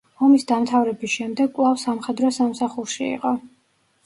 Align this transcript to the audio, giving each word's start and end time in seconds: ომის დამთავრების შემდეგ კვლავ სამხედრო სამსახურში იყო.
ომის 0.27 0.45
დამთავრების 0.51 1.11
შემდეგ 1.15 1.51
კვლავ 1.59 1.77
სამხედრო 1.83 2.33
სამსახურში 2.39 3.07
იყო. 3.11 3.37